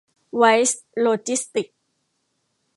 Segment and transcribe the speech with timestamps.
[0.35, 1.77] ไวส์ โลจิสติกส์